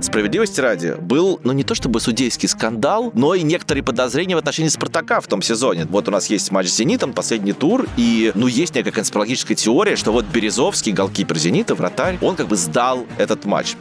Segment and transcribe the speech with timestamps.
[0.00, 4.68] Справедливости ради, был, ну не то чтобы судейский скандал, но и некоторые подозрения в отношении
[4.68, 5.86] Спартака в том сезоне.
[5.88, 9.96] Вот у нас есть матч с Зенитом, последний тур, и, ну, есть некая конспирологическая теория,
[9.96, 13.74] что вот Березовский, голкипер Зенита, вратарь, он как бы сдал этот матч.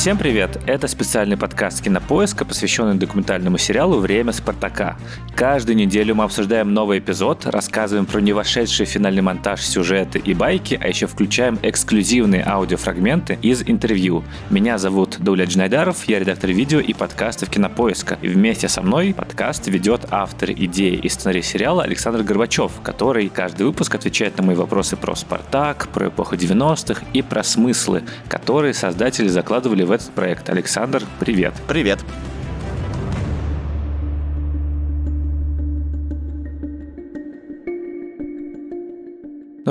[0.00, 0.58] Всем привет!
[0.66, 4.96] Это специальный подкаст «Кинопоиска», посвященный документальному сериалу «Время Спартака».
[5.36, 10.88] Каждую неделю мы обсуждаем новый эпизод, рассказываем про не финальный монтаж сюжеты и байки, а
[10.88, 14.24] еще включаем эксклюзивные аудиофрагменты из интервью.
[14.48, 18.16] Меня зовут Дауля Джнайдаров, я редактор видео и подкастов «Кинопоиска».
[18.22, 23.66] И вместе со мной подкаст ведет автор идеи и сценарий сериала Александр Горбачев, который каждый
[23.66, 29.28] выпуск отвечает на мои вопросы про «Спартак», про эпоху 90-х и про смыслы, которые создатели
[29.28, 30.48] закладывали в этот проект.
[30.48, 31.52] Александр, привет.
[31.66, 31.98] Привет.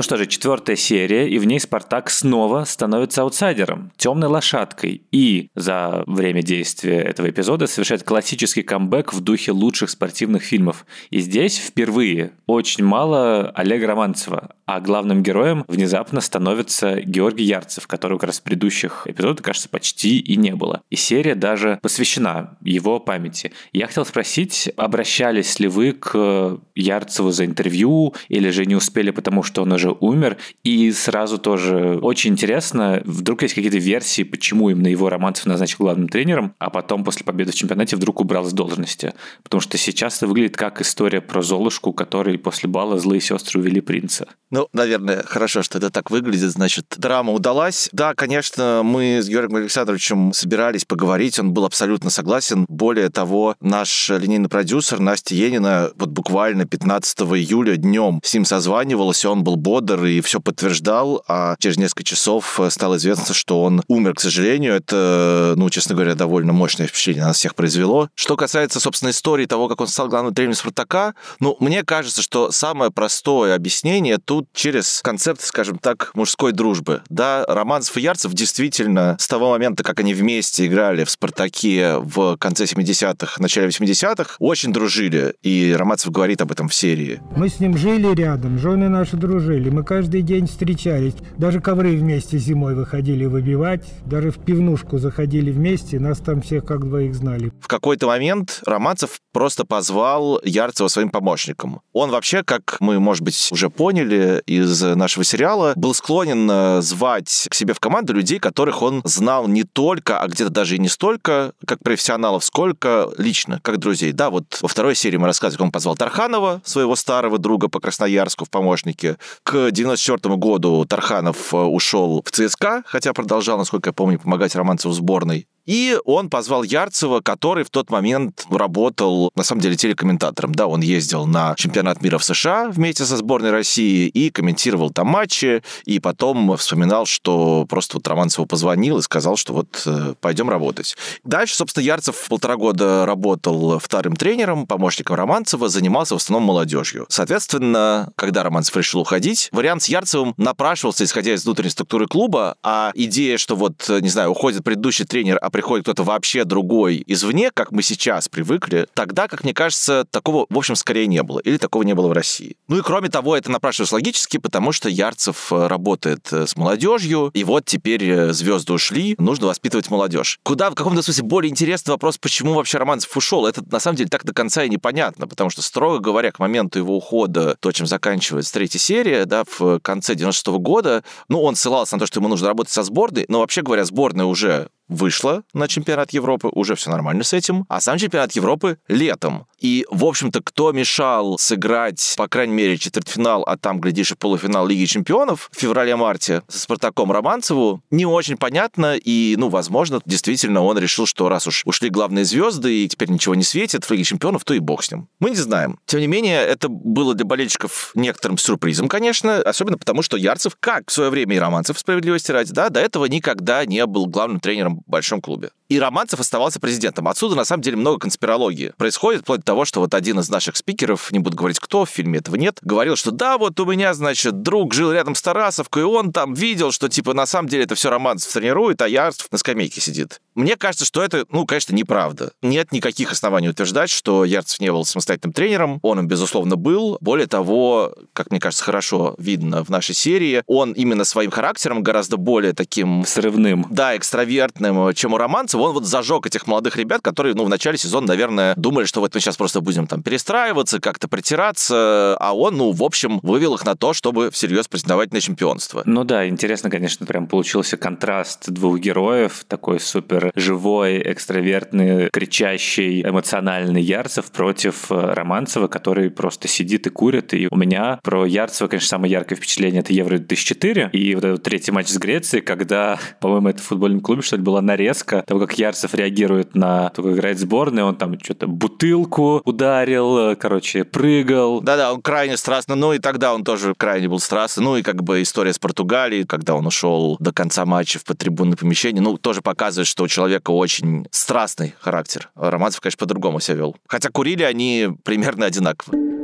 [0.00, 5.50] Ну что же, четвертая серия, и в ней Спартак снова становится аутсайдером, темной лошадкой, и
[5.54, 10.86] за время действия этого эпизода совершает классический камбэк в духе лучших спортивных фильмов.
[11.10, 18.16] И здесь впервые очень мало Олега Романцева, а главным героем внезапно становится Георгий Ярцев, которого
[18.16, 20.80] как раз в предыдущих эпизодах, кажется, почти и не было.
[20.88, 23.52] И серия даже посвящена его памяти.
[23.74, 29.42] Я хотел спросить, обращались ли вы к Ярцеву за интервью, или же не успели, потому
[29.42, 30.36] что он уже уже умер.
[30.64, 36.08] И сразу тоже очень интересно, вдруг есть какие-то версии, почему именно его Романцев назначил главным
[36.08, 39.14] тренером, а потом после победы в чемпионате вдруг убрал с должности.
[39.42, 43.80] Потому что сейчас это выглядит как история про Золушку, который после бала злые сестры увели
[43.80, 44.26] принца.
[44.50, 47.88] Ну, наверное, хорошо, что это так выглядит, значит, драма удалась.
[47.92, 52.66] Да, конечно, мы с Георгием Александровичем собирались поговорить, он был абсолютно согласен.
[52.68, 59.24] Более того, наш линейный продюсер Настя Енина вот буквально 15 июля днем с ним созванивалась,
[59.24, 63.62] и он был бодр и все подтверждал, а через несколько часов э, стало известно, что
[63.62, 64.74] он умер, к сожалению.
[64.74, 68.08] Это, ну, честно говоря, довольно мощное впечатление на нас всех произвело.
[68.14, 72.52] Что касается, собственно, истории того, как он стал главным тренером Спартака, ну, мне кажется, что
[72.52, 77.02] самое простое объяснение тут через концепт, скажем так, мужской дружбы.
[77.08, 82.36] Да, Романцев и Ярцев действительно с того момента, как они вместе играли в «Спартаке» в
[82.36, 85.34] конце 70-х, начале 80-х, очень дружили.
[85.42, 87.20] И Романцев говорит об этом в серии.
[87.36, 89.80] Мы с ним жили рядом, жены наши дружили жили.
[89.80, 91.14] Мы каждый день встречались.
[91.38, 93.84] Даже ковры вместе зимой выходили выбивать.
[94.06, 95.98] Даже в пивнушку заходили вместе.
[95.98, 97.52] Нас там всех как двоих знали.
[97.60, 101.80] В какой-то момент Романцев просто позвал Ярцева своим помощником.
[101.92, 107.48] Он вообще, как мы, может быть, уже поняли из нашего сериала, был склонен э, звать
[107.50, 110.88] к себе в команду людей, которых он знал не только, а где-то даже и не
[110.88, 114.12] столько, как профессионалов, сколько лично, как друзей.
[114.12, 117.80] Да, вот во второй серии мы рассказывали, как он позвал Тарханова, своего старого друга по
[117.80, 123.92] Красноярску в помощники, к 94 году Тарханов э, ушел в ЦСКА, хотя продолжал, насколько я
[123.92, 125.46] помню, помогать Романцеву в сборной.
[125.66, 130.54] И он позвал Ярцева, который в тот момент работал, на самом деле, телекомментатором.
[130.54, 135.08] Да, он ездил на чемпионат мира в США вместе со сборной России и комментировал там
[135.08, 140.50] матчи, и потом вспоминал, что просто вот Романцеву позвонил и сказал, что вот э, пойдем
[140.50, 140.96] работать.
[141.24, 147.06] Дальше, собственно, Ярцев полтора года работал вторым тренером, помощником Романцева, занимался в основном молодежью.
[147.08, 152.92] Соответственно, когда Романцев решил уходить, вариант с Ярцевым напрашивался, исходя из внутренней структуры клуба, а
[152.94, 157.72] идея, что вот, не знаю, уходит предыдущий тренер, а приходит кто-то вообще другой извне, как
[157.72, 161.40] мы сейчас привыкли, тогда, как мне кажется, такого, в общем, скорее не было.
[161.40, 162.56] Или такого не было в России.
[162.68, 167.30] Ну и кроме того, это напрашивалось логически, потому что Ярцев э, работает э, с молодежью,
[167.34, 170.38] и вот теперь э, звезды ушли, нужно воспитывать молодежь.
[170.42, 174.08] Куда в каком-то смысле более интересный вопрос, почему вообще Романцев ушел, это на самом деле
[174.08, 177.86] так до конца и непонятно, потому что, строго говоря, к моменту его ухода, то, чем
[177.86, 182.20] заканчивается третья серия, да, в конце 96 -го года, ну, он ссылался на то, что
[182.20, 186.74] ему нужно работать со сборной, но вообще говоря, сборная уже вышла на чемпионат Европы, уже
[186.74, 189.46] все нормально с этим, а сам чемпионат Европы летом.
[189.58, 194.66] И, в общем-то, кто мешал сыграть, по крайней мере, четвертьфинал, а там, глядишь, и полуфинал
[194.66, 200.78] Лиги Чемпионов в феврале-марте со Спартаком Романцеву, не очень понятно, и, ну, возможно, действительно он
[200.78, 204.44] решил, что раз уж ушли главные звезды, и теперь ничего не светит в Лиге Чемпионов,
[204.44, 205.08] то и бог с ним.
[205.20, 205.78] Мы не знаем.
[205.86, 210.90] Тем не менее, это было для болельщиков некоторым сюрпризом, конечно, особенно потому, что Ярцев, как
[210.90, 214.79] в свое время и Романцев, справедливости ради, да, до этого никогда не был главным тренером
[214.86, 215.50] большом клубе.
[215.70, 217.06] И Романцев оставался президентом.
[217.08, 220.56] Отсюда, на самом деле, много конспирологии происходит, вплоть до того, что вот один из наших
[220.56, 223.94] спикеров, не буду говорить кто, в фильме этого нет, говорил, что да, вот у меня,
[223.94, 227.62] значит, друг жил рядом с Тарасовкой, и он там видел, что, типа, на самом деле
[227.64, 230.20] это все Романцев тренирует, а Ярцев на скамейке сидит.
[230.34, 232.32] Мне кажется, что это, ну, конечно, неправда.
[232.42, 235.78] Нет никаких оснований утверждать, что Ярцев не был самостоятельным тренером.
[235.82, 236.98] Он им, безусловно, был.
[237.00, 242.16] Более того, как мне кажется, хорошо видно в нашей серии, он именно своим характером гораздо
[242.16, 243.04] более таким...
[243.06, 243.66] Срывным.
[243.70, 245.59] Да, экстравертным, чем у Романцева.
[245.60, 249.14] Он вот зажег этих молодых ребят, которые, ну, в начале сезона, наверное, думали, что вот
[249.14, 253.64] мы сейчас просто будем там перестраиваться, как-то притираться, а он, ну, в общем, вывел их
[253.64, 255.82] на то, чтобы всерьез претендовать на чемпионство.
[255.84, 263.82] Ну да, интересно, конечно, прям получился контраст двух героев, такой супер живой, экстравертный, кричащий, эмоциональный
[263.82, 267.34] Ярцев против э, Романцева, который просто сидит и курит.
[267.34, 271.42] И у меня про Ярцева, конечно, самое яркое впечатление— это Евро 2004 и вот этот
[271.42, 275.40] третий матч с Грецией, когда, по-моему, это в футбольном клубе, что ли, была нарезка того,
[275.40, 280.84] как Ярцев реагирует на то, как играет сборная, он там что-то бутылку ударил, э, короче,
[280.84, 281.60] прыгал.
[281.60, 285.02] Да-да, он крайне страстно, ну и тогда он тоже крайне был страстный, ну и как
[285.02, 289.42] бы история с Португалией, когда он ушел до конца матча в подтрибунное помещение, ну, тоже
[289.42, 292.30] показывает, что человека очень страстный характер.
[292.34, 293.76] Романцев, конечно, по-другому себя вел.
[293.86, 296.19] Хотя курили они примерно одинаково.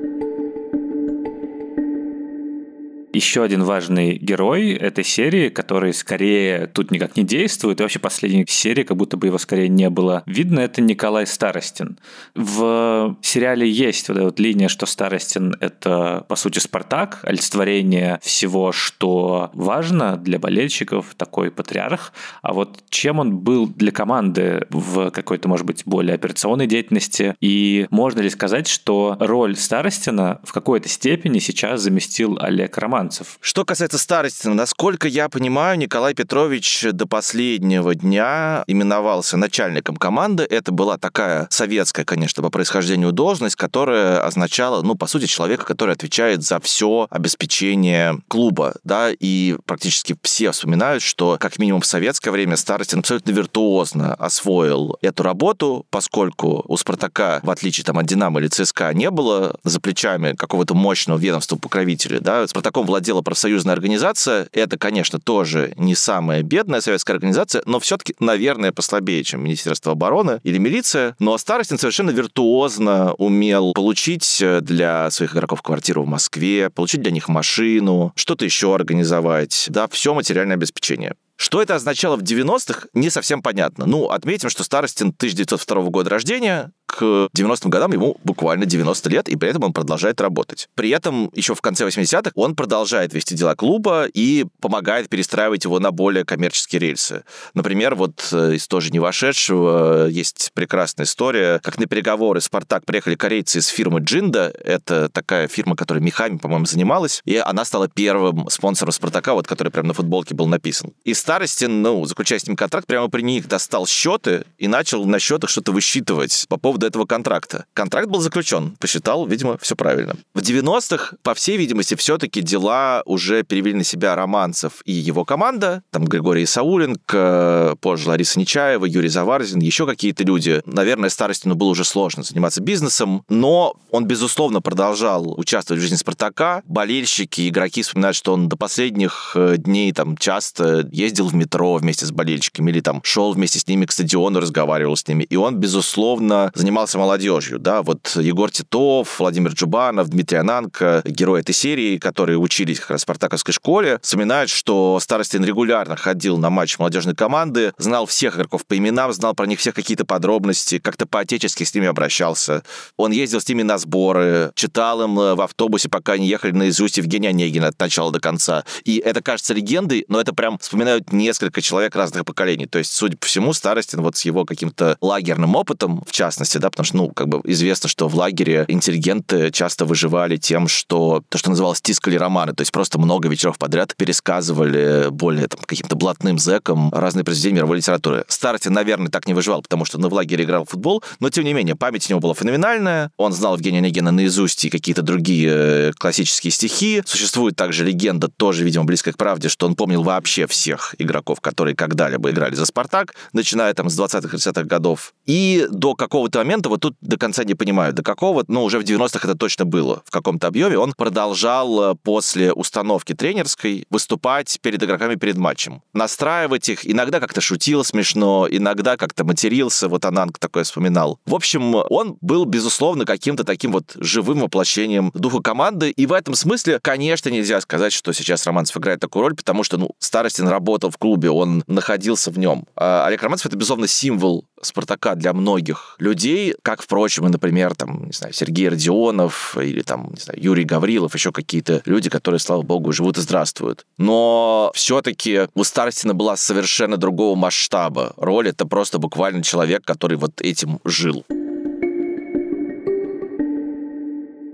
[3.17, 8.45] Еще один важный герой этой серии, который скорее тут никак не действует, и вообще последней
[8.47, 11.99] серии как будто бы его скорее не было видно, это Николай Старостин.
[12.35, 18.73] В сериале есть вот эта вот линия, что Старостин— это, по сути, Спартак, олицетворение всего,
[18.73, 22.13] что важно для болельщиков, такой патриарх.
[22.43, 27.35] А вот чем он был для команды в какой-то, может быть, более операционной деятельности?
[27.41, 33.06] И можно ли сказать, что роль Старостина в какой-то степени сейчас заместил Олег Роман?
[33.07, 33.39] Иностранцев.
[33.41, 40.45] Что касается старости, насколько я понимаю, Николай Петрович до последнего дня именовался начальником команды.
[40.45, 45.95] Это была такая советская, конечно, по происхождению должность, которая означала, ну, по сути, человека, который
[45.95, 52.31] отвечает за все обеспечение клуба, да, и практически все вспоминают, что как минимум в советское
[52.31, 58.41] время Старостин абсолютно виртуозно освоил эту работу, поскольку у Спартака, в отличие там, от Динамо
[58.41, 64.49] или ЦСКА, не было за плечами какого-то мощного ведомства покровителя, да, Спартаком владела профсоюзная организация.
[64.53, 70.41] Это, конечно, тоже не самая бедная советская организация, но все-таки, наверное, послабее, чем Министерство обороны
[70.45, 71.15] или милиция.
[71.19, 77.29] Но Старостин совершенно виртуозно умел получить для своих игроков квартиру в Москве, получить для них
[77.29, 81.17] машину, что-то еще организовать, да, все материальное обеспечение.
[81.37, 83.87] Что это означало в 90-х, не совсем понятно.
[83.87, 89.37] Ну, отметим, что Старостин 1902 года рождения, к 90-м годам ему буквально 90 лет, и
[89.37, 90.69] при этом он продолжает работать.
[90.75, 95.79] При этом еще в конце 80-х он продолжает вести дела клуба и помогает перестраивать его
[95.81, 97.25] на более коммерческие рельсы.
[97.55, 103.17] Например, вот э, из тоже не вошедшего есть прекрасная история, как на переговоры «Спартак» приехали
[103.17, 104.53] корейцы из фирмы «Джинда».
[104.65, 109.71] Это такая фирма, которая мехами, по-моему, занималась, и она стала первым спонсором «Спартака», вот который
[109.71, 110.93] прямо на футболке был написан.
[111.05, 115.19] И Старостин, ну, заключая с ним контракт, прямо при них достал счеты и начал на
[115.19, 117.65] счетах что-то высчитывать по поводу этого контракта.
[117.75, 120.15] Контракт был заключен, посчитал, видимо, все правильно.
[120.35, 125.83] В 90-х, по всей видимости, все-таки дела уже перевели на себя Романцев и его команда,
[125.91, 130.63] там Григорий Сауленко, позже Лариса Нечаева, Юрий Заварзин, еще какие-то люди.
[130.65, 136.63] Наверное, Старостину было уже сложно заниматься бизнесом, но он, безусловно, продолжал участвовать в жизни Спартака.
[136.67, 142.07] Болельщики, игроки вспоминают, что он до последних э, дней там часто ездил в метро вместе
[142.07, 145.25] с болельщиками или там шел вместе с ними к стадиону, разговаривал с ними.
[145.25, 151.41] И он, безусловно, занимался занимался молодежью, да, вот Егор Титов, Владимир Джубанов, Дмитрий Ананко, герои
[151.41, 156.51] этой серии, которые учились как раз в Спартаковской школе, вспоминают, что Старостин регулярно ходил на
[156.51, 161.07] матч молодежной команды, знал всех игроков по именам, знал про них всех какие-то подробности, как-то
[161.07, 162.63] по-отечески с ними обращался.
[162.97, 166.99] Он ездил с ними на сборы, читал им э, в автобусе, пока они ехали наизусть
[166.99, 168.65] Евгения Онегина от начала до конца.
[168.85, 172.67] И это кажется легендой, но это прям вспоминают несколько человек разных поколений.
[172.67, 176.71] То есть, судя по всему, Старостин вот с его каким-то лагерным опытом, в частности, да,
[176.71, 181.39] потому что, ну, как бы известно, что в лагере интеллигенты часто выживали тем, что то,
[181.39, 186.39] что называлось тискали романы, то есть просто много вечеров подряд пересказывали более там, каким-то блатным
[186.39, 188.25] зэкам разные произведения мировой литературы.
[188.29, 191.45] Старостин, наверное, так не выживал, потому что ну, в лагере играл в футбол, но, тем
[191.45, 195.51] не менее, память у него была феноменальная, он знал Евгения Онегина наизусть и какие-то другие
[195.51, 197.03] э, классические стихи.
[197.07, 201.75] Существует также легенда, тоже, видимо, близкая к правде, что он помнил вообще всех игроков, которые
[201.75, 205.15] когда-либо играли за «Спартак», начиная там с 20-30-х годов.
[205.27, 208.83] И до какого-то момента, вот тут до конца не понимаю, до какого, ну, уже в
[208.83, 214.83] 90-х это точно было в каком-то объеме, он продолжал э, после установки тренерской выступать перед
[214.83, 215.83] игроками перед матчем.
[215.93, 221.19] Настраивать их, иногда как-то шутил смешно, иногда как-то матерился, вот Ананг такое вспоминал.
[221.27, 226.35] В общем, он был, безусловно, каким-то таким вот живым воплощением духа команды, и в этом
[226.35, 230.49] смысле, конечно, нельзя сказать, что сейчас Романцев играет такую роль, потому что, ну, Старостин
[230.91, 232.67] в клубе, он находился в нем.
[232.77, 238.07] А Олег Романцев— это, безусловно, символ Спартака для многих людей, как, впрочем, и, например, там,
[238.07, 242.63] не знаю, Сергей Родионов или там, не знаю, Юрий Гаврилов, еще какие-то люди, которые, слава
[242.63, 243.87] богу, живут и здравствуют.
[243.99, 248.49] Но все-таки у Старостина была совершенно другого масштаба роль.
[248.49, 251.25] Это просто буквально человек, который вот этим жил.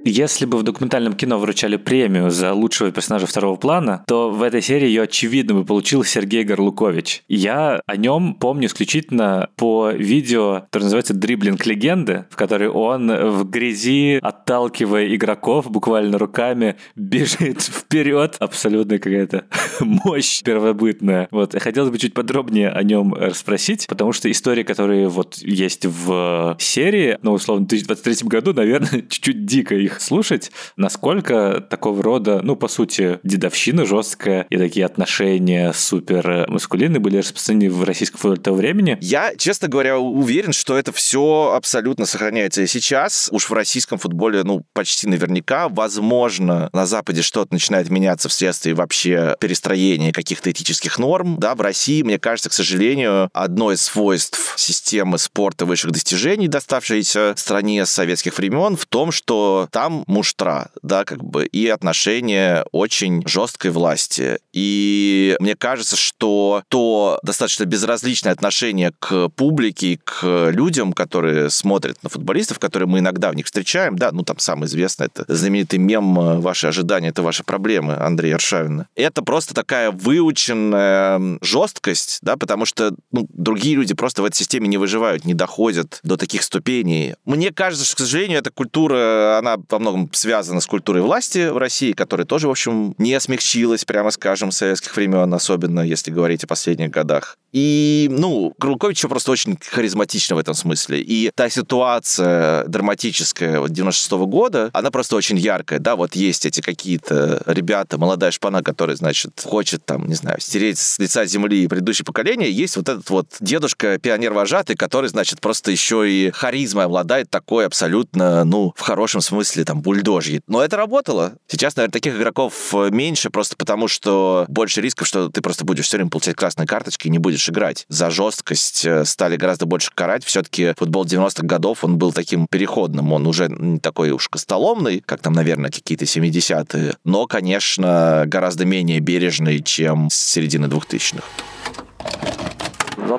[0.05, 4.61] Если бы в документальном кино вручали премию за лучшего персонажа второго плана, то в этой
[4.61, 7.23] серии ее очевидно бы получил Сергей Горлукович.
[7.29, 13.49] Я о нем помню исключительно по видео, которое называется «Дриблинг легенды», в которой он в
[13.49, 18.37] грязи, отталкивая игроков буквально руками, бежит вперед.
[18.41, 19.45] Абсолютно какая-то
[19.81, 21.29] мощь первобытная.
[21.31, 21.55] Вот.
[21.61, 27.19] Хотелось бы чуть подробнее о нем расспросить, потому что истории, которые вот есть в серии,
[27.23, 32.69] ну, условно, в 2023 году, наверное, чуть-чуть дико их слушать, насколько такого рода, ну, по
[32.69, 38.99] сути, дедовщина жесткая и такие отношения супер маскулинные были распространены в российском футболе того времени.
[39.01, 43.29] Я, честно говоря, уверен, что это все абсолютно сохраняется и сейчас.
[43.33, 45.69] Уж в российском футболе, ну, почти наверняка.
[45.69, 51.37] Возможно, на Западе что-то начинает меняться вследствие вообще перестроения каких-то этических норм.
[51.39, 57.35] Да, в России, мне кажется, к сожалению, одно из свойств системы спорта высших достижений, доставшейся
[57.37, 62.65] стране с советских времен, в том, что там там муштра, да, как бы, и отношение
[62.71, 64.39] очень жесткой власти.
[64.53, 72.11] И мне кажется, что то достаточно безразличное отношение к публике, к людям, которые смотрят на
[72.11, 76.41] футболистов, которые мы иногда в них встречаем, да, ну там самое известное, это знаменитый мем
[76.41, 78.87] «Ваши ожидания– это ваши проблемы» Андрея Аршавина.
[78.95, 84.69] Это просто такая выученная жесткость, да, потому что ну, другие люди просто в этой системе
[84.69, 87.17] не выживают, не доходят до таких ступеней.
[87.25, 91.57] Мне кажется, что, к сожалению, эта культура, она во многом связано с культурой власти в
[91.57, 96.45] России, которая тоже, в общем, не смягчилась, прямо скажем, с советских времен, особенно если говорить
[96.45, 97.37] о последних годах.
[97.53, 101.01] И, ну, Крулкович просто очень харизматично в этом смысле.
[101.01, 105.79] И та ситуация драматическая вот 96 -го года, она просто очень яркая.
[105.79, 110.79] Да, вот есть эти какие-то ребята, молодая шпана, которая, значит, хочет там, не знаю, стереть
[110.79, 112.51] с лица земли предыдущее поколение.
[112.51, 118.45] Есть вот этот вот дедушка пионер-вожатый, который, значит, просто еще и харизмой обладает такой абсолютно,
[118.45, 120.41] ну, в хорошем смысле, там, бульдожьей.
[120.47, 121.35] Но это работало.
[121.49, 125.97] Сейчас, наверное, таких игроков меньше просто потому, что больше рисков, что ты просто будешь все
[125.97, 127.87] время получать красные карточки и не будешь будешь играть.
[127.89, 130.25] За жесткость э, стали гораздо больше карать.
[130.25, 133.13] Все-таки футбол 90-х годов, он был таким переходным.
[133.13, 139.01] Он уже не такой уж костоломный, как там, наверное, какие-то 70-е, но, конечно, гораздо менее
[139.01, 141.23] бережный, чем с середины 2000-х.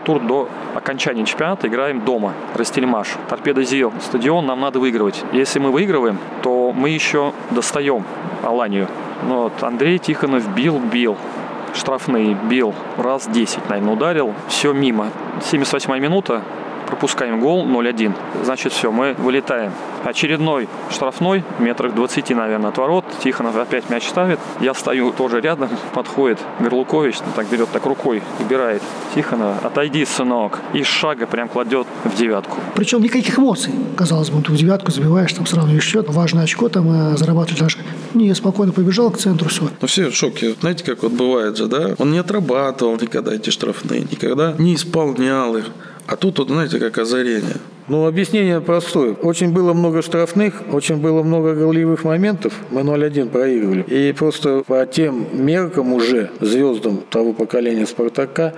[0.06, 2.34] Тур до окончания чемпионата играем дома.
[2.56, 3.08] Растельмаш.
[3.30, 3.94] Торпеда Зил.
[4.02, 5.24] Стадион нам надо выигрывать.
[5.32, 8.04] Если мы выигрываем, то мы еще достаем
[8.44, 8.88] Аланию.
[9.28, 11.18] Ну вот, Андрей Тихонов бил, бил
[11.76, 14.34] штрафные бил раз 10, наверное, ударил.
[14.48, 15.10] Все мимо.
[15.42, 16.44] 78 минута,
[16.94, 18.14] пропускаем гол 0-1.
[18.44, 19.72] Значит, все, мы вылетаем.
[20.04, 23.06] Очередной штрафной, метрах 20, наверное, от ворот.
[23.24, 24.40] Тихонов опять мяч ставит.
[24.60, 28.84] Я стою тоже рядом, подходит Горлукович, так берет так рукой, убирает
[29.16, 29.56] Тихонова.
[29.64, 30.60] Отойди, сынок.
[30.74, 32.58] И шага прям кладет в девятку.
[32.76, 33.74] Причем никаких эмоций.
[33.96, 36.08] Казалось бы, ты в девятку забиваешь, там сравниваешь счет.
[36.10, 37.78] Важное очко там э, зарабатывать даже.
[38.14, 39.70] Не, спокойно побежал к центру, все.
[39.82, 40.54] Ну все в шоке.
[40.60, 41.96] Знаете, как вот бывает же, да?
[41.98, 45.66] Он не отрабатывал никогда эти штрафные, никогда не исполнял их.
[46.08, 47.56] А тут, вот, знаете, как озарение.
[47.88, 49.14] Ну, объяснение простое.
[49.14, 52.54] Очень было много штрафных, очень было много голевых моментов.
[52.72, 53.84] Мы 0-1 проигрывали.
[53.84, 58.54] И просто по тем меркам уже звездам того поколения «Спартака»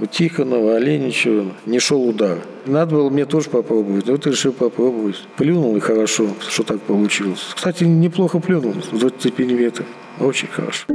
[0.00, 2.38] у Тихонова, Оленичева не шел удар.
[2.66, 4.08] Надо было мне тоже попробовать.
[4.08, 5.16] Вот решил попробовать.
[5.36, 7.52] Плюнул и хорошо, что так получилось.
[7.54, 9.86] Кстати, неплохо плюнул с 25 метров.
[10.18, 10.86] Очень хорошо.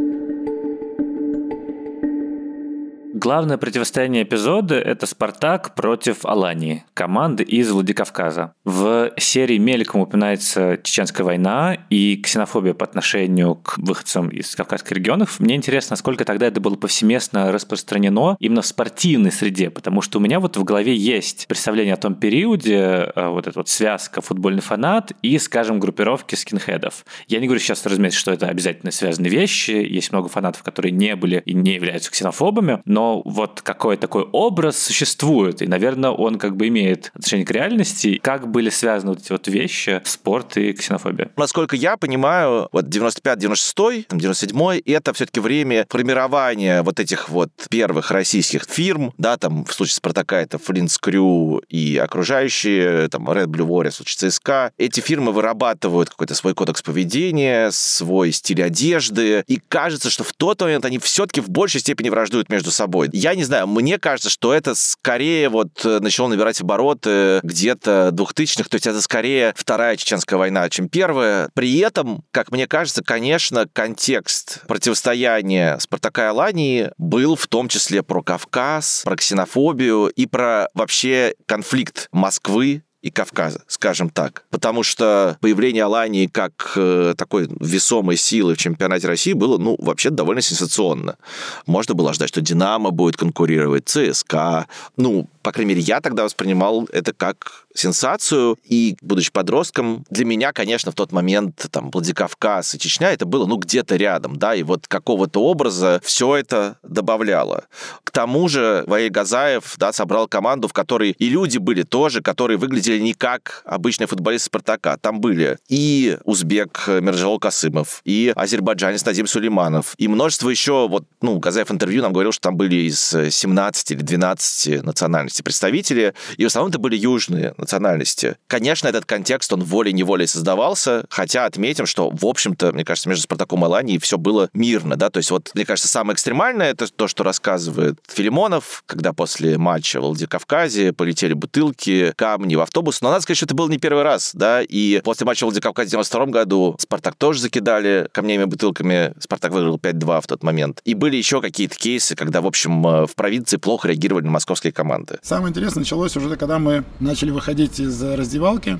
[3.21, 8.53] Главное противостояние эпизода– это «Спартак» против Алании, команды из Владикавказа.
[8.63, 15.41] В серии мельком упоминается Чеченская война и ксенофобия по отношению к выходцам из кавказских регионов.
[15.41, 20.21] Мне интересно, насколько тогда это было повсеместно распространено именно в спортивной среде, потому что у
[20.21, 24.61] меня вот в голове есть представление о том периоде, э, вот эта вот связка футбольный
[24.61, 27.03] фанат и, скажем, группировки скинхедов.
[27.27, 31.17] Я не говорю сейчас, разумеется, что это обязательно связанные вещи, есть много фанатов, которые не
[31.17, 36.55] были и не являются ксенофобами, но вот какой такой образ существует, и, наверное, он как
[36.55, 38.19] бы имеет отношение к реальности.
[38.21, 41.31] Как были связаны вот эти вот вещи, спорт и ксенофобия?
[41.37, 48.63] Насколько я понимаю, вот 95-96, 97 это все-таки время формирования вот этих вот первых российских
[48.63, 53.91] фирм, да, там в случае Спартака это Флинт Крю и окружающие, там Red Blue Warriors,
[53.91, 54.71] в случае ЦСКА.
[54.77, 60.61] Эти фирмы вырабатывают какой-то свой кодекс поведения, свой стиль одежды, и кажется, что в тот
[60.61, 62.98] момент они все-таки в большей степени враждуют между собой.
[63.11, 68.69] Я не знаю, мне кажется, что это скорее вот э, начало набирать обороты где-то 2000-х,
[68.69, 71.49] то есть это скорее вторая чеченская война, чем первая.
[71.53, 78.03] При этом, как мне кажется, конечно, контекст противостояния Спартака и Алании был в том числе
[78.03, 84.43] про Кавказ, про ксенофобию и про вообще конфликт Москвы и Кавказа, скажем так.
[84.49, 90.09] Потому что появление Алании как э, такой весомой силы в чемпионате России было, ну, вообще
[90.09, 91.17] довольно сенсационно.
[91.65, 94.67] Можно было ждать, что «Динамо» будет конкурировать, ЦСКА.
[94.97, 98.57] Ну, по крайней мере, я тогда воспринимал это как сенсацию.
[98.65, 103.45] И, будучи подростком, для меня, конечно, в тот момент там Владикавказ и Чечня это было,
[103.45, 107.65] ну, где-то рядом, да, и вот какого-то образа все это добавляло.
[108.03, 112.57] К тому же Ваиль Газаев, да, собрал команду, в которой и люди были тоже, которые
[112.57, 114.97] выглядели не как обычные футболисты Спартака.
[114.97, 121.39] Там были и узбек Мирджалол Касымов, и азербайджанец Надим Сулейманов, и множество еще, вот, ну,
[121.39, 126.47] Газаев интервью нам говорил, что там были из 17 или 12 национальностей представители, и в
[126.47, 128.37] основном это были южные национальности.
[128.47, 133.63] Конечно, этот контекст, он волей-неволей создавался, хотя отметим, что, в общем-то, мне кажется, между Спартаком
[133.63, 137.07] и Аланией все было мирно, да, то есть вот, мне кажется, самое экстремальное это то,
[137.07, 143.21] что рассказывает Филимонов, когда после матча в Владикавказе полетели бутылки, камни в автобус, но надо
[143.21, 146.25] сказать, что это был не первый раз, да, и после матча в Владикавказе в 92
[146.27, 150.81] году Спартак тоже закидали камнями, бутылками, Спартак выиграл 5-2 в тот момент.
[150.85, 154.73] И были еще какие-то кейсы, когда, в общем, э, в провинции плохо реагировали на московские
[154.73, 155.19] команды.
[155.21, 158.79] Самое интересное началось уже, когда мы начали выходить из раздевалки.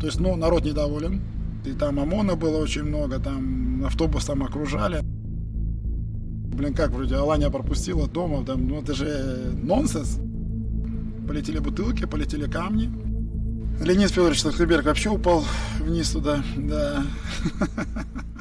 [0.00, 1.22] То есть, ну, народ недоволен.
[1.64, 5.00] И там ОМОНа было очень много, там автобус там окружали.
[5.02, 10.18] Блин, как вроде Алания пропустила дома, там, ну это же нонсенс.
[11.32, 12.90] Полетели бутылки, полетели камни.
[13.82, 15.42] Леонид Федорович Тахтыберг вообще упал
[15.78, 17.04] вниз туда, да.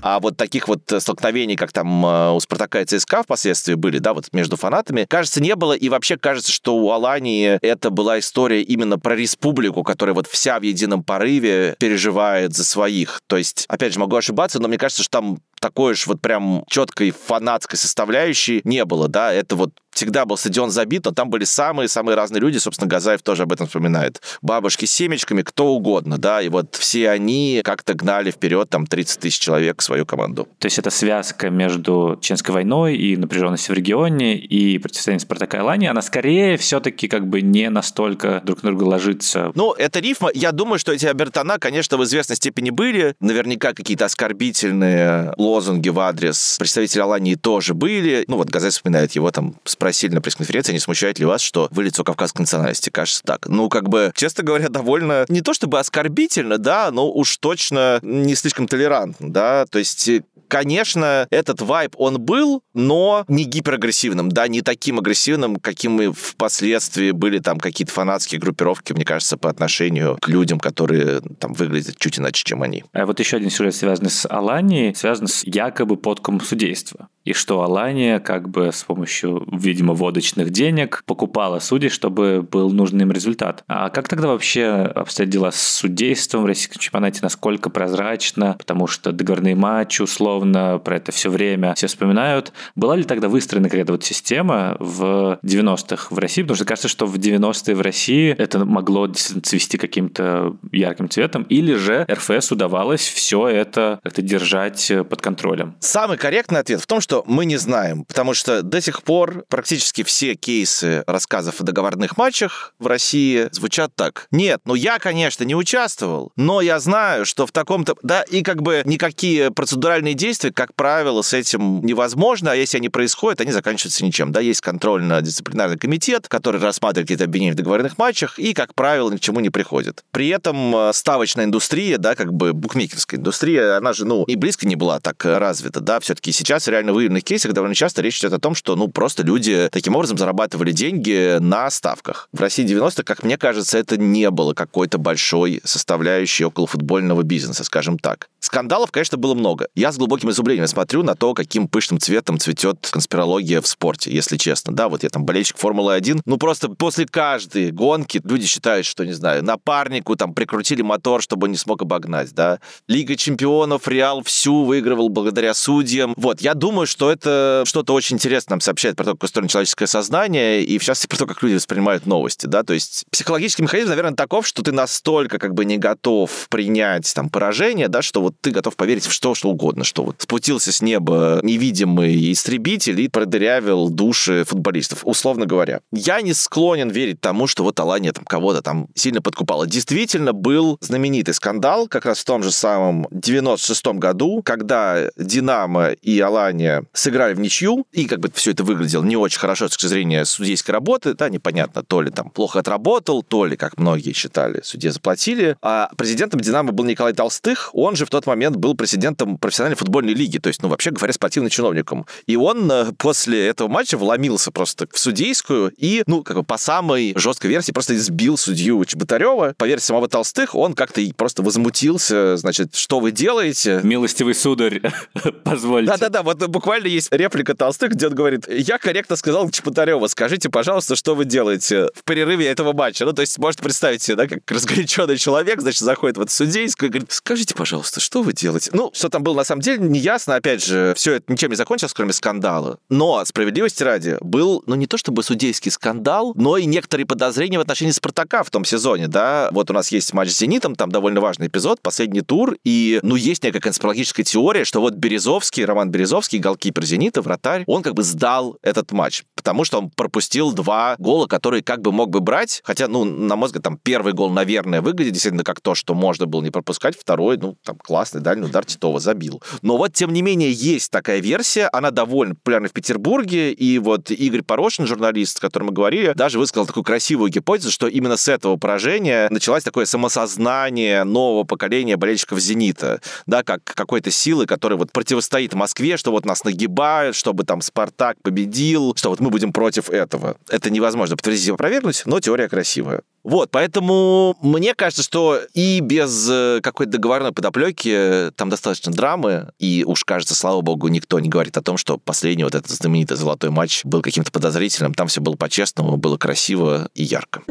[0.02, 4.16] А вот таких вот столкновений, как там э, у Спартака и ЦСКА впоследствии были, да,
[4.16, 5.74] вот между фанатами, кажется, не было.
[5.74, 10.60] И вообще кажется, что у Алании это была история именно про республику, которая вот вся
[10.60, 13.22] в едином порыве переживает за своих.
[13.28, 16.66] То есть, опять же, могу ошибаться, но мне кажется, что там такой уж вот прям
[16.68, 21.44] четкой фанатской составляющей не было, да, это вот всегда был стадион забит, но там были
[21.44, 24.22] самые-самые разные люди, собственно, Газаев тоже об этом вспоминает.
[24.42, 29.20] Бабушки с семечками, кто угодно, да, и вот все они как-то гнали вперед там 30
[29.20, 30.48] тысяч человек свою команду.
[30.60, 35.60] То есть это связка между Чеченской войной и напряженностью в регионе и противостояние Спартака и
[35.62, 39.52] Алании, она скорее все-таки как бы не настолько друг на друга ложится.
[39.56, 40.30] Ну, это рифма.
[40.34, 43.16] Я думаю, что эти обертона, конечно, в известной степени были.
[43.20, 48.24] Наверняка какие-то оскорбительные лозунги в адрес представителя Алании тоже были.
[48.28, 51.86] Ну, вот Газет вспоминает его там спросили на пресс-конференции, не смущает ли вас, что вы
[51.86, 52.92] лицо кавказской национальности?
[52.92, 53.48] Кажется так.
[53.48, 58.36] Ну, как бы, честно говоря, довольно, не то чтобы оскорбительно, да, но уж точно не
[58.36, 60.08] слишком толерантно, да, то есть
[60.48, 67.12] конечно, этот вайб, он был, но не гиперагрессивным, да, не таким агрессивным, каким и впоследствии
[67.12, 72.20] были там какие-то фанатские группировки, мне кажется, по отношению к людям, которые там выглядят чуть
[72.20, 72.84] иначе, чем они.
[72.92, 77.62] А вот еще один сюжет, связанный с Аланией, связан с якобы подкупом судейства и что
[77.64, 83.64] Алания как бы с помощью, видимо, водочных денег покупала судей, чтобы был нужный им результат.
[83.68, 87.20] А как тогда вообще обстоят дела с судейством в российском чемпионате?
[87.22, 88.56] Насколько прозрачно?
[88.58, 92.54] Потому что договорные матчи, условно, про это все время все вспоминают.
[92.76, 96.42] Была ли тогда выстроена какая-то вот система в 90-х в России?
[96.42, 101.74] Потому что кажется, что в 90-е в России это могло цвести каким-то ярким цветом, или
[101.74, 105.76] же РФС удавалось все это как-то держать под контролем?
[105.80, 109.44] Самый корректный ответ в том, что что мы не знаем, потому что до сих пор
[109.50, 114.28] практически все кейсы рассказов о договорных матчах в России звучат так.
[114.32, 117.98] Нет, ну я, конечно, не участвовал, но я знаю, что в таком-то...
[118.02, 122.88] Да, и как бы никакие процедуральные действия, как правило, с этим невозможно, а если они
[122.88, 124.32] происходят, они заканчиваются ничем.
[124.32, 129.18] Да, есть контрольно-дисциплинарный комитет, который рассматривает какие-то обвинения в договорных матчах и, как правило, ни
[129.18, 130.06] к чему не приходит.
[130.12, 134.66] При этом э, ставочная индустрия, да, как бы букмекерская индустрия, она же, ну, и близко
[134.66, 138.40] не была так развита, да, все-таки сейчас реально выявленных кейсах довольно часто речь идет о
[138.40, 142.30] том, что, ну, просто люди таким образом зарабатывали деньги на ставках.
[142.32, 147.64] В России 90-х, как мне кажется, это не было какой-то большой составляющей около футбольного бизнеса,
[147.64, 148.30] скажем так.
[148.40, 149.68] Скандалов, конечно, было много.
[149.76, 154.38] Я с глубоким изумлением смотрю на то, каким пышным цветом цветет конспирология в спорте, если
[154.38, 154.74] честно.
[154.74, 156.22] Да, вот я там болельщик Формулы-1.
[156.26, 161.46] Ну, просто после каждой гонки люди считают, что, не знаю, напарнику там прикрутили мотор, чтобы
[161.46, 162.60] он не смог обогнать, да.
[162.88, 166.14] Лига чемпионов, Реал всю выигрывал благодаря судьям.
[166.18, 169.88] Вот, я думаю, что это что-то очень интересное нам сообщает про то, как устроено человеческое
[169.88, 172.64] сознание, и в частности про то, как люди воспринимают новости, да.
[172.64, 177.30] То есть психологический механизм, наверное, таков, что ты настолько как бы не готов принять там
[177.30, 180.82] поражение, да, что вот ты готов поверить в что, что угодно, что вот спустился с
[180.82, 185.80] неба невидимый истребитель и продырявил души футболистов, условно говоря.
[185.92, 189.66] Я не склонен верить тому, что вот Алания там кого-то там сильно подкупала.
[189.66, 196.20] Действительно был знаменитый скандал как раз в том же самом 96-м году, когда Динамо и
[196.20, 199.88] Алания сыграли в ничью, и как бы все это выглядело не очень хорошо с точки
[199.88, 204.62] зрения судейской работы, да, непонятно, то ли там плохо отработал, то ли, как многие считали,
[204.64, 205.58] судье заплатили.
[205.62, 210.14] А президентом Динамо был Николай Толстых, он же в тот момент был президентом профессиональной футбольной
[210.14, 212.06] лиги, то есть, ну, вообще говоря, спортивным чиновником.
[212.26, 216.58] И он э, после этого матча вломился просто в судейскую и, ну, как бы по
[216.58, 219.54] самой жесткой версии просто избил судью Чеботарева.
[219.58, 223.82] По версии самого Толстых, он как-то просто возмутился, значит, что вы делаете?
[223.84, 224.82] Милостивый сударь,
[225.44, 225.92] позвольте.
[225.92, 230.96] Да-да-да, вот буквально есть реплика Толстых, где он говорит, я корректно сказал Чеботареву, скажите, пожалуйста,
[230.96, 233.06] что вы делаете в перерыве этого матча?
[233.06, 236.90] Ну, то есть, можете представить себе, да, как разгоряченный человек, значит, заходит в эту судейскую
[236.90, 238.72] и говорит, скажите, пожалуйста, что вы делаете?
[238.74, 241.56] Ну, что там было на самом деле, не ясно, опять же, все это ничем не
[241.56, 242.80] закончилось, кроме скандала.
[242.90, 247.62] Но, справедливости ради, был, ну, не то чтобы судейский скандал, но и некоторые подозрения в
[247.62, 249.50] отношении Спартака в том сезоне, да.
[249.52, 253.16] Вот у нас есть матч с Зенитом, там довольно важный эпизод, последний тур, и, ну,
[253.16, 258.04] есть некая конспирологическая теория, что вот Березовский, Роман Березовский, голкипер Зенита, вратарь, он как бы
[258.04, 262.62] сдал этот матч, потому что он пропустил два гола, которые как бы мог бы брать,
[262.64, 266.26] хотя, ну, на мой взгляд, там первый гол, наверное, выглядит действительно как то, что можно
[266.26, 269.42] было не пропускать, второй, ну, там классный дальний удар Титова забил.
[269.62, 274.12] Но вот, тем не менее, есть такая версия, она довольно популярна в Петербурге, и вот
[274.12, 278.28] Игорь Порошин, журналист, с которым мы говорили, даже высказал такую красивую гипотезу, что именно с
[278.28, 284.92] этого поражения началось такое самосознание нового поколения болельщиков «Зенита», да, как какой-то силы, которая вот
[284.92, 289.90] противостоит Москве, что вот нас нагибают, чтобы там «Спартак» победил, что вот мы будем против
[289.90, 290.36] этого.
[290.50, 293.02] Это невозможно подтвердить и опровергнуть, но теория красивая.
[293.24, 299.84] Вот, поэтому мне кажется, что и без э, какой-то договорной подоплеки там достаточно драмы, и
[299.86, 303.52] уж кажется, слава богу, никто не говорит о том, что последний вот этот знаменитый золотой
[303.52, 304.96] матч был каким-то подозрительным.
[304.96, 307.44] Там все было по-честному, было красиво и ярко.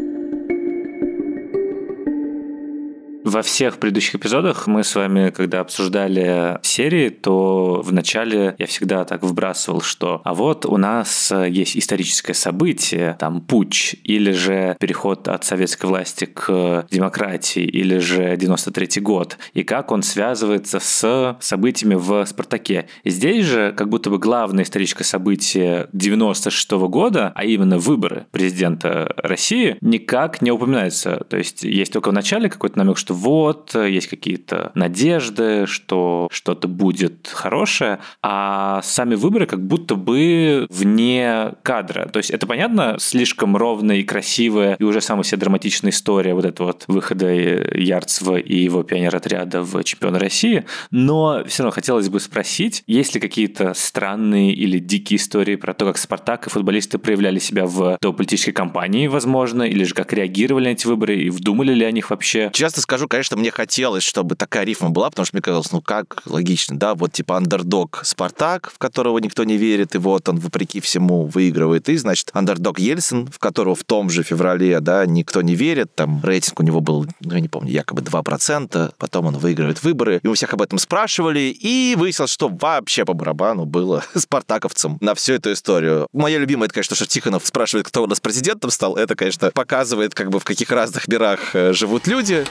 [3.30, 9.22] Во всех предыдущих эпизодах мы с вами, когда обсуждали серии, то вначале я всегда так
[9.22, 15.44] вбрасывал, что а вот у нас есть историческое событие, там путь, или же переход от
[15.44, 22.26] советской власти к демократии, или же 93 год, и как он связывается с событиями в
[22.26, 22.88] «Спартаке».
[23.04, 29.76] Здесь же как будто бы главное историческое событие 96 года, а именно выборы президента России,
[29.82, 31.24] никак не упоминается.
[31.30, 36.68] То есть есть только в начале какой-то намек, что вот, есть какие-то надежды, что что-то
[36.68, 42.08] будет хорошее, а сами выборы как будто бы вне кадра.
[42.08, 46.44] То есть это, понятно, слишком ровная и красивая, и уже самая себе драматичная история вот
[46.44, 52.20] этого вот выхода Ярцева и его пионер-отряда в чемпиона России, но все равно хотелось бы
[52.20, 57.38] спросить, есть ли какие-то странные или дикие истории про то, как Спартак и футболисты проявляли
[57.38, 61.74] себя в той политической кампании, возможно, или же как реагировали на эти выборы и вдумали
[61.74, 62.50] ли о них вообще?
[62.52, 66.22] Честно скажу, конечно, мне хотелось, чтобы такая рифма была, потому что мне казалось, ну как
[66.24, 70.80] логично, да, вот типа андердог Спартак, в которого никто не верит, и вот он, вопреки
[70.80, 75.56] всему, выигрывает, и, значит, андердог Ельцин, в которого в том же феврале, да, никто не
[75.56, 79.82] верит, там рейтинг у него был, ну, я не помню, якобы 2%, потом он выигрывает
[79.82, 84.98] выборы, и мы всех об этом спрашивали, и выяснилось, что вообще по барабану было спартаковцам
[85.00, 86.06] на всю эту историю.
[86.12, 90.14] Моя любимая, это, конечно, что Тихонов спрашивает, кто у нас президентом стал, это, конечно, показывает,
[90.14, 92.46] как бы, в каких разных мирах э, живут люди.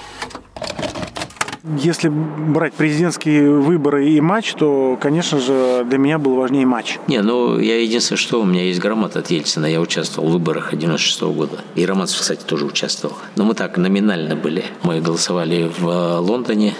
[1.77, 6.97] Если брать президентские выборы и матч, то, конечно же, для меня был важнее матч.
[7.07, 9.65] Не, ну, я единственное, что у меня есть грамота от Ельцина.
[9.65, 11.59] Я участвовал в выборах 96 -го года.
[11.75, 13.17] И Романцев, кстати, тоже участвовал.
[13.35, 14.63] Но мы так номинально были.
[14.83, 16.73] Мы голосовали в Лондоне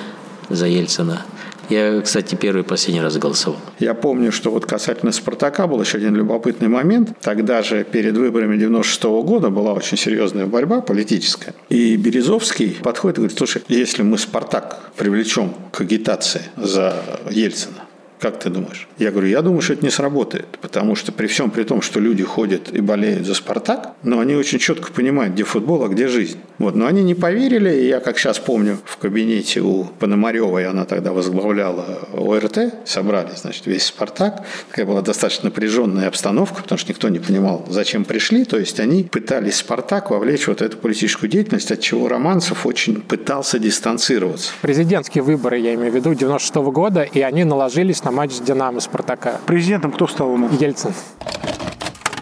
[0.50, 1.22] за Ельцина.
[1.70, 3.60] Я, кстати, первый и последний раз голосовал.
[3.80, 7.12] Я помню, что вот касательно «Спартака» был еще один любопытный момент.
[7.22, 11.54] Тогда же перед выборами 96 -го года была очень серьезная борьба политическая.
[11.70, 16.96] И Березовский подходит и говорит, слушай, если мы «Спартак» привлечем к агитации за
[17.30, 17.89] Ельцина,
[18.20, 18.88] Как ты думаешь?
[18.98, 22.02] Я говорю, я думаю, что это не сработает, потому что при всем при том, что
[22.02, 26.10] люди ходят и болеют за «Спартак», но они очень четко понимают, где футбол, а где
[26.10, 26.38] жизнь.
[26.58, 26.76] Вот.
[26.76, 31.14] Но они не поверили, и я, как сейчас помню, в кабинете у Пономаревой, она тогда
[31.14, 34.44] возглавляла ОРТ, собрали, значит, весь «Спартак».
[34.70, 38.44] Такая была достаточно напряженная обстановка, потому что никто не понимал, зачем пришли.
[38.44, 43.60] То есть они пытались «Спартак» вовлечь вот эту политическую деятельность, от чего Романцев очень пытался
[43.60, 44.52] дистанцироваться.
[44.62, 48.40] Президентские выборы, я имею в виду, 96 -го года, и они наложились на матч с
[48.40, 49.40] «Динамо» Спартака.
[49.46, 50.52] Президентом кто стал у нас?
[50.60, 50.94] Ельцин.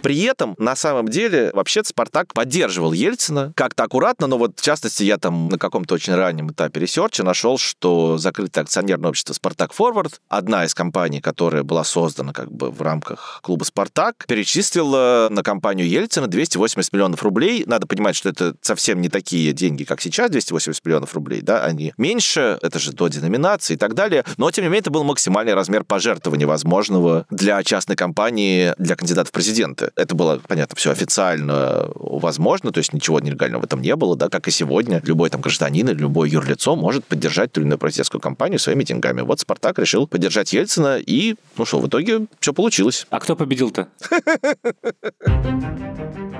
[0.08, 5.04] При этом, на самом деле, вообще-то Спартак поддерживал Ельцина как-то аккуратно, но вот, в частности,
[5.04, 9.74] я там на каком-то очень раннем этапе research а нашел, что закрытое акционерное общество «Спартак
[9.74, 15.44] Форвард», одна из компаний, которая была создана как бы в рамках клуба «Спартак», перечислила на
[15.44, 17.66] кампанию Ельцина 280 миллионов рублей.
[17.68, 21.94] Надо понимать, что это совсем не такие деньги, как сейчас, 280 миллионов рублей, да, они
[21.98, 25.54] меньше, это же до деноминации и так далее, но, тем не менее, это был максимальный
[25.54, 29.92] размер пожертвования возможного для частной компании, для кандидата в президенты.
[29.98, 34.30] Это было, понятно, все официально возможно, то есть ничего нелегального в этом не было, да,
[34.30, 35.02] как и сегодня.
[35.04, 39.22] Любой там гражданин или любое юрлицо может поддержать ту или иную президентскую кампанию своими деньгами.
[39.22, 43.08] Вот Спартак решил поддержать Ельцина, и, ну что, в итоге все получилось.
[43.10, 43.88] А кто победил-то?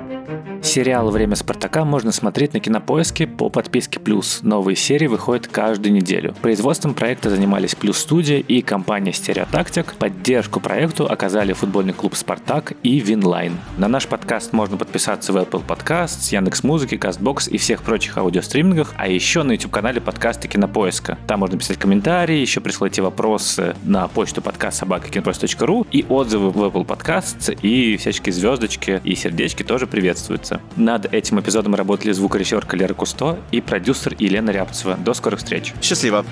[0.68, 4.40] Сериал «Время Спартака» можно смотреть на Кинопоиске по подписке «Плюс».
[4.42, 6.34] Новые серии выходят каждую неделю.
[6.42, 9.94] Производством проекта занимались «Плюс Студия» и компания «Stereotactic».
[9.94, 13.56] Поддержку проекту оказали футбольный клуб «Спартак» и «Winline».
[13.78, 19.08] На наш подкаст можно подписаться в Apple Podcasts, Яндекс.Музыки, Castbox и всех прочих аудиостримингах, а
[19.08, 21.16] еще на YouTube-канале подкаста Кинопоиска.
[21.26, 26.84] Там можно писать комментарии, еще присылайте вопросы на почту подкаст собакакинопоиск.ру и отзывы в Apple
[26.84, 30.57] Podcasts, и всяческие звездочки и сердечки тоже приветствуются.
[30.76, 34.96] Над этим эпизодом работали звукорежиссер Лера Кусто и продюсер Елена Рябцева.
[34.96, 35.74] До скорых встреч.
[35.82, 36.24] Счастливо.